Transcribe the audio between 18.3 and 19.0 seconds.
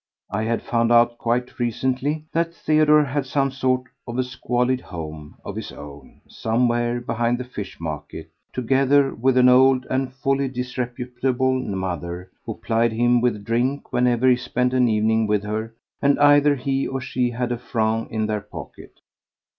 pocket.